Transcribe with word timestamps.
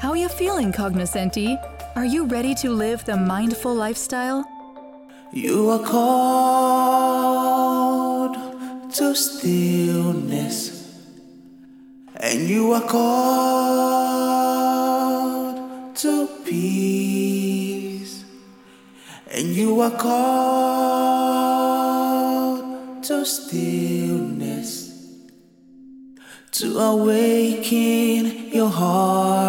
How 0.00 0.10
are 0.10 0.16
you 0.16 0.28
feeling, 0.28 0.70
Cognoscenti? 0.70 1.58
Are 1.96 2.04
you 2.04 2.24
ready 2.26 2.54
to 2.62 2.70
live 2.70 3.04
the 3.04 3.16
mindful 3.16 3.74
lifestyle? 3.74 4.44
You 5.32 5.70
are 5.70 5.80
called 5.80 6.54
to 8.92 9.14
stillness, 9.16 10.70
and 12.14 12.48
you 12.48 12.70
are 12.74 12.88
called 12.88 13.16
to 15.96 16.28
peace, 16.44 18.22
and 19.32 19.48
you 19.48 19.80
are 19.80 19.90
called 19.90 20.78
to 23.02 23.26
stillness 23.26 24.84
to 26.52 26.78
awaken 26.78 28.52
your 28.52 28.70
heart 28.70 29.47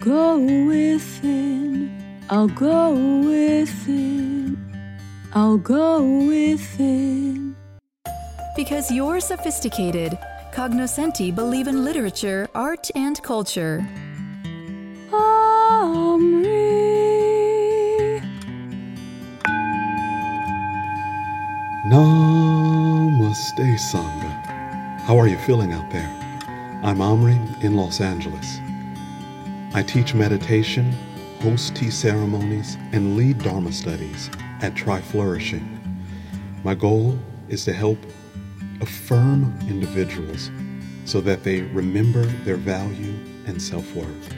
go 0.00 0.38
within, 0.38 2.24
I'll 2.30 2.48
go 2.48 2.94
within, 3.20 4.56
I'll 5.34 5.58
go 5.58 6.02
within. 6.26 7.54
Because 8.56 8.90
you're 8.90 9.20
sophisticated, 9.20 10.18
Cognoscenti 10.52 11.30
believe 11.30 11.68
in 11.68 11.84
literature, 11.84 12.48
art, 12.54 12.90
and 12.94 13.22
culture. 13.22 13.86
Omri. 15.12 16.48
Namaste, 21.86 23.76
Sangha. 23.78 25.00
How 25.02 25.18
are 25.18 25.28
you 25.28 25.36
feeling 25.36 25.74
out 25.74 25.90
there? 25.90 26.10
I'm 26.82 27.02
Omri 27.02 27.38
in 27.60 27.76
Los 27.76 28.00
Angeles. 28.00 28.60
I 29.72 29.84
teach 29.84 30.14
meditation, 30.14 30.90
host 31.42 31.76
tea 31.76 31.90
ceremonies, 31.90 32.76
and 32.90 33.16
lead 33.16 33.38
Dharma 33.38 33.70
studies 33.70 34.28
at 34.62 34.74
Tri 34.74 35.00
Flourishing. 35.00 35.78
My 36.64 36.74
goal 36.74 37.16
is 37.48 37.64
to 37.66 37.72
help 37.72 37.96
affirm 38.80 39.56
individuals 39.68 40.50
so 41.04 41.20
that 41.20 41.44
they 41.44 41.62
remember 41.62 42.24
their 42.44 42.56
value 42.56 43.14
and 43.46 43.62
self 43.62 43.94
worth. 43.94 44.34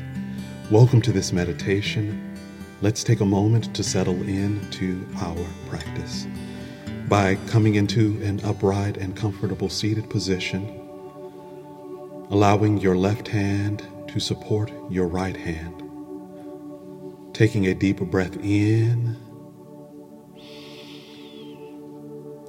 Welcome 0.70 1.00
to 1.00 1.12
this 1.12 1.32
meditation. 1.32 2.38
Let's 2.82 3.02
take 3.02 3.20
a 3.20 3.24
moment 3.24 3.74
to 3.74 3.82
settle 3.82 4.20
in 4.28 4.60
to 4.72 5.08
our 5.16 5.46
practice 5.70 6.26
by 7.08 7.36
coming 7.46 7.76
into 7.76 8.20
an 8.22 8.42
upright 8.44 8.98
and 8.98 9.16
comfortable 9.16 9.70
seated 9.70 10.10
position, 10.10 10.78
allowing 12.28 12.76
your 12.76 12.98
left 12.98 13.28
hand 13.28 13.82
to 14.12 14.20
support 14.20 14.70
your 14.90 15.06
right 15.06 15.36
hand, 15.38 15.82
taking 17.32 17.66
a 17.68 17.74
deeper 17.74 18.04
breath 18.04 18.36
in 18.42 19.16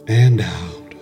and 0.10 0.42
out 0.42 0.96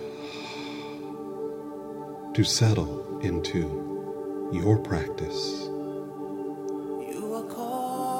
to 2.34 2.44
settle 2.44 3.18
into 3.22 4.50
your 4.52 4.78
practice. 4.78 5.62
You 7.10 7.34
are 7.34 7.42
called 7.52 8.18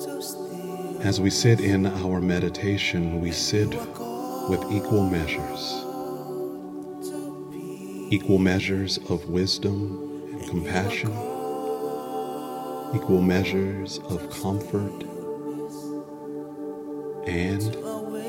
to 0.00 0.20
stillness. 0.20 1.02
As 1.06 1.18
we 1.18 1.30
sit 1.30 1.60
in 1.60 1.86
our 1.86 2.20
meditation, 2.20 3.22
we 3.22 3.30
sit 3.30 3.70
with 4.50 4.62
equal 4.70 5.08
measures, 5.08 5.83
equal 8.10 8.38
measures 8.38 8.98
of 9.08 9.28
wisdom 9.30 10.28
and 10.32 10.48
compassion, 10.48 11.10
equal 12.94 13.22
measures 13.22 13.98
of 14.10 14.28
comfort 14.30 15.04
and 17.26 17.72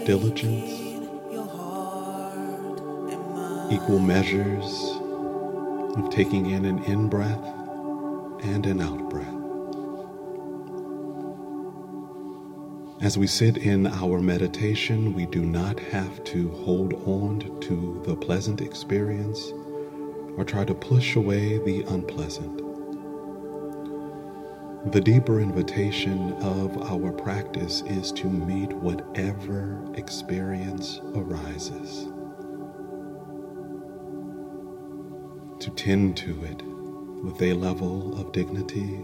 diligence, 0.05 0.71
equal 3.71 3.99
measures 3.99 4.93
of 5.97 6.09
taking 6.09 6.49
in 6.51 6.65
an 6.65 6.81
in 6.85 7.09
breath 7.09 7.45
and 8.43 8.65
an 8.65 8.81
out 8.81 9.09
breath. 9.09 9.27
As 13.01 13.17
we 13.17 13.27
sit 13.27 13.57
in 13.57 13.87
our 13.87 14.21
meditation, 14.21 15.13
we 15.13 15.25
do 15.25 15.41
not 15.41 15.79
have 15.79 16.23
to 16.23 16.49
hold 16.49 16.93
on 17.05 17.59
to 17.61 18.01
the 18.05 18.15
pleasant 18.15 18.61
experience 18.61 19.51
or 20.37 20.43
try 20.43 20.65
to 20.65 20.73
push 20.75 21.15
away 21.15 21.57
the 21.59 21.83
unpleasant. 21.83 22.61
The 24.91 25.01
deeper 25.01 25.39
invitation 25.39 26.33
of 26.43 26.77
our 26.91 27.11
practice 27.11 27.81
is 27.87 28.11
to 28.13 28.27
meet 28.27 28.71
whatever 28.73 29.83
experience 29.95 31.01
arises, 31.15 32.07
to 35.59 35.71
tend 35.71 36.17
to 36.17 36.43
it 36.45 36.61
with 37.23 37.41
a 37.41 37.53
level 37.53 38.19
of 38.19 38.31
dignity, 38.31 39.01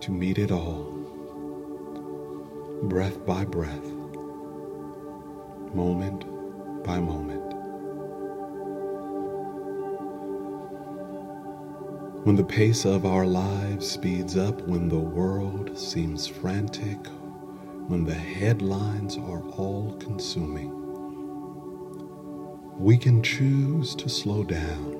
to 0.00 0.10
meet 0.10 0.38
it 0.38 0.50
all 0.50 0.94
breath 2.84 3.24
by 3.26 3.44
breath, 3.44 3.92
moment 5.74 6.24
by 6.84 7.00
moment. 7.00 7.37
When 12.28 12.36
the 12.36 12.44
pace 12.44 12.84
of 12.84 13.06
our 13.06 13.24
lives 13.24 13.90
speeds 13.90 14.36
up, 14.36 14.60
when 14.68 14.90
the 14.90 14.98
world 14.98 15.78
seems 15.78 16.26
frantic, 16.26 17.06
when 17.86 18.04
the 18.04 18.12
headlines 18.12 19.16
are 19.16 19.42
all 19.56 19.96
consuming, 19.98 20.70
we 22.78 22.98
can 22.98 23.22
choose 23.22 23.94
to 23.94 24.10
slow 24.10 24.44
down, 24.44 24.98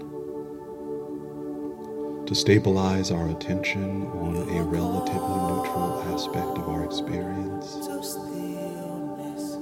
to 2.24 2.34
stabilize 2.34 3.10
our 3.10 3.28
attention 3.28 4.06
on 4.06 4.36
a 4.48 4.62
relatively 4.62 5.20
neutral 5.20 6.02
aspect 6.14 6.56
of 6.56 6.66
our 6.66 6.82
experience, 6.82 7.74
To 7.74 8.02
stillness. 8.02 9.52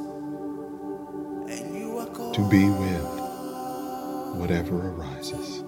And 1.51 1.77
you 1.77 1.99
are 1.99 2.07
called 2.07 2.33
to 2.33 2.49
be 2.49 2.71
with 2.71 3.03
whatever 4.39 4.91
arises. 4.91 5.65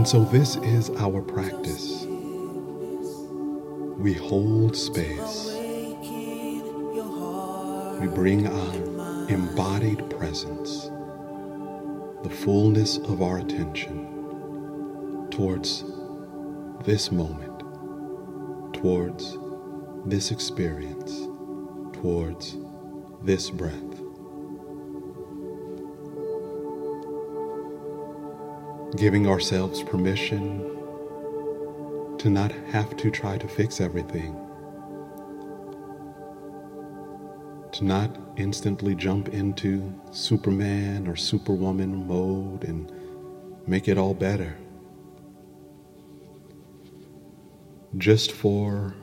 And 0.00 0.08
so, 0.08 0.24
this 0.24 0.56
is 0.56 0.88
our 0.96 1.20
practice. 1.20 2.06
We 3.98 4.14
hold 4.14 4.74
space. 4.74 5.52
We 8.00 8.06
bring 8.06 8.46
our 8.46 8.74
embodied 9.28 10.08
presence, 10.08 10.84
the 12.22 12.30
fullness 12.30 12.96
of 12.96 13.20
our 13.20 13.40
attention 13.40 15.28
towards 15.30 15.84
this 16.86 17.12
moment, 17.12 17.60
towards 18.72 19.36
this 20.06 20.30
experience, 20.30 21.28
towards 22.00 22.56
this 23.22 23.50
breath. 23.50 24.09
Giving 28.96 29.26
ourselves 29.26 29.82
permission 29.82 30.58
to 32.18 32.28
not 32.28 32.52
have 32.70 32.96
to 32.98 33.10
try 33.10 33.38
to 33.38 33.48
fix 33.48 33.80
everything 33.80 34.36
to 37.72 37.84
not 37.84 38.16
instantly 38.36 38.94
jump 38.94 39.28
into 39.28 39.94
Superman 40.10 41.06
or 41.06 41.16
Superwoman 41.16 42.06
mode 42.06 42.64
and 42.64 42.92
make 43.66 43.88
it 43.88 43.96
all 43.96 44.14
better. 44.14 44.56
Just 47.96 48.32
for 48.32 48.94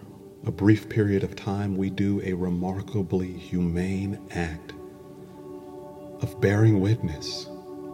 a 0.45 0.51
brief 0.51 0.87
period 0.89 1.23
of 1.23 1.35
time, 1.35 1.75
we 1.75 1.89
do 1.89 2.21
a 2.23 2.33
remarkably 2.33 3.33
humane 3.33 4.19
act 4.31 4.73
of 6.21 6.39
bearing 6.39 6.79
witness 6.79 7.45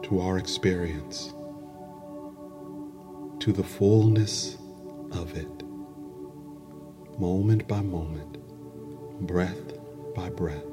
to 0.04 0.20
our 0.22 0.38
experience, 0.38 1.34
to 3.44 3.54
the 3.54 3.64
fullness 3.64 4.58
of 5.12 5.38
it, 5.38 5.64
moment 7.20 7.68
by 7.68 7.82
moment, 7.82 8.38
breath 9.28 9.74
by 10.16 10.30
breath. 10.30 10.64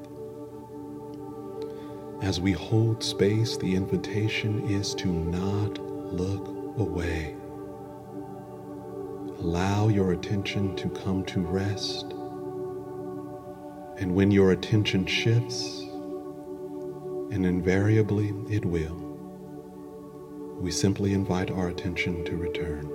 As 2.23 2.41
we 2.41 2.53
hold 2.53 3.03
space, 3.03 3.57
the 3.57 3.75
invitation 3.75 4.69
is 4.71 4.95
to 4.97 5.09
not 5.09 5.79
look 6.15 6.49
away, 6.79 7.37
Allow 9.41 9.89
your 9.89 10.13
attention 10.13 10.77
to 10.77 10.91
come 10.91 11.25
to 11.25 11.41
rest. 11.41 12.13
And 13.99 14.15
when 14.15 14.31
your 14.31 14.53
attention 14.53 15.07
shifts, 15.07 15.81
and 17.33 17.47
invariably 17.47 18.35
it 18.51 18.65
will, 18.67 19.10
we 20.61 20.71
simply 20.71 21.15
invite 21.15 21.51
our 21.51 21.69
attention 21.69 22.23
to 22.27 22.37
return. 22.37 22.87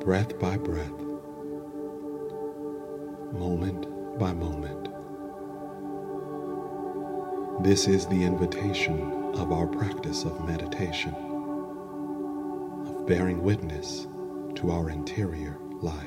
Breath 0.00 0.38
by 0.38 0.58
breath, 0.58 1.00
moment 3.32 3.86
by 4.18 4.34
moment. 4.34 4.88
This 7.64 7.88
is 7.88 8.06
the 8.06 8.22
invitation 8.22 9.00
of 9.36 9.52
our 9.52 9.66
practice 9.66 10.24
of 10.24 10.46
meditation, 10.46 11.14
of 12.86 13.06
bearing 13.06 13.42
witness 13.42 14.06
to 14.56 14.70
our 14.70 14.90
interior 14.90 15.56
life. 15.80 16.06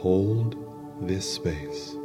Hold 0.00 0.56
this 1.00 1.28
space. 1.34 1.96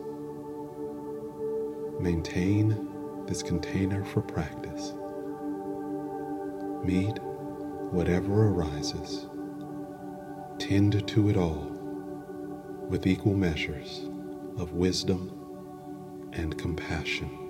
Maintain 2.05 3.25
this 3.25 3.41
container 3.41 4.05
for 4.05 4.21
practice. 4.21 4.93
Meet 6.83 7.17
whatever 7.89 8.49
arises. 8.49 9.25
Tend 10.59 11.07
to 11.07 11.29
it 11.29 11.35
all 11.35 11.65
with 12.89 13.07
equal 13.07 13.33
measures 13.33 14.07
of 14.59 14.73
wisdom 14.73 15.31
and 16.33 16.55
compassion. 16.59 17.44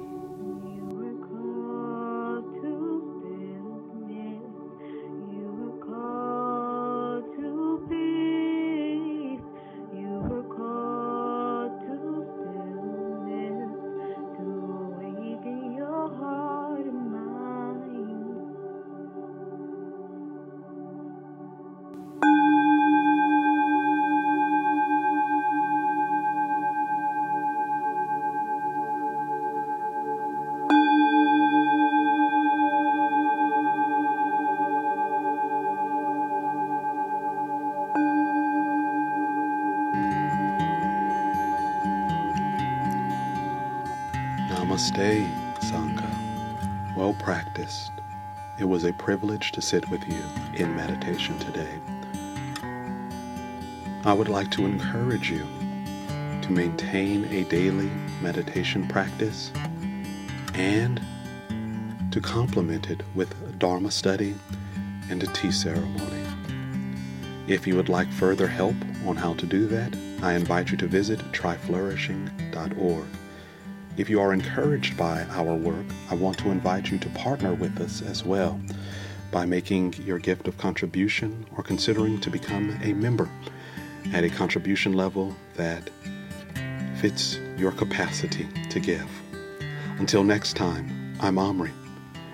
Namaste, 44.92 45.28
Sangha. 45.62 46.96
Well 46.96 47.14
practiced. 47.14 47.92
It 48.60 48.66
was 48.66 48.84
a 48.84 48.94
privilege 48.94 49.52
to 49.54 49.62
sit 49.62 49.90
with 49.90 50.08
you 50.08 50.22
in 50.54 50.76
meditation 50.76 51.40
today. 51.40 51.80
I 54.04 54.14
would 54.14 54.30
like 54.30 54.52
to 54.52 54.66
encourage 54.66 55.32
you 55.32 55.46
to 56.44 56.52
maintain 56.52 57.26
a 57.26 57.46
daily 57.46 57.90
meditation 58.22 58.88
practice 58.88 59.52
and 60.54 61.02
to 62.12 62.22
complement 62.22 62.92
it 62.92 63.02
with 63.16 63.58
Dharma 63.58 63.90
study 63.90 64.36
and 65.10 65.24
a 65.24 65.28
tea 65.28 65.52
ceremony. 65.52 66.24
If 67.48 67.66
you 67.66 67.76
would 67.76 67.90
like 67.90 68.12
further 68.12 68.48
help 68.48 68.76
on 69.08 69.16
how 69.16 69.34
to 69.34 69.48
do 69.48 69.66
that, 69.68 69.96
I 70.22 70.34
invite 70.34 70.70
you 70.70 70.78
to 70.78 70.88
visit 70.88 71.20
tryflourishing.org. 71.32 73.06
If 73.98 74.10
you 74.10 74.20
are 74.20 74.34
encouraged 74.34 74.98
by 74.98 75.24
our 75.30 75.56
work, 75.56 75.86
I 76.10 76.16
want 76.16 76.38
to 76.40 76.50
invite 76.50 76.92
you 76.92 76.98
to 76.98 77.10
partner 77.10 77.54
with 77.54 77.80
us 77.80 78.02
as 78.02 78.26
well 78.26 78.60
by 79.32 79.46
making 79.46 79.94
your 79.94 80.20
gift 80.20 80.48
of 80.48 80.58
contribution 80.58 81.46
or 81.56 81.64
considering 81.64 82.20
to 82.22 82.30
become 82.30 82.78
a 82.84 82.92
member 82.94 83.30
at 84.14 84.26
a 84.26 84.30
contribution 84.30 84.94
level 84.94 85.34
that 85.56 85.90
fits 87.00 87.40
your 87.58 87.72
capacity 87.72 88.48
to 88.70 88.80
give. 88.82 89.10
Until 89.98 90.24
next 90.24 90.58
time, 90.58 91.16
I'm 91.22 91.38
Omri. 91.38 91.72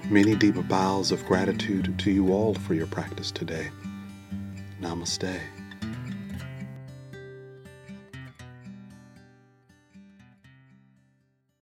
Many 0.10 0.36
deep 0.36 0.56
bows 0.68 1.12
of 1.12 1.26
gratitude 1.28 1.98
to 2.00 2.12
you 2.12 2.34
all 2.34 2.56
for 2.56 2.74
your 2.74 2.88
practice 2.88 3.30
today. 3.30 3.70
Namaste. 4.82 5.40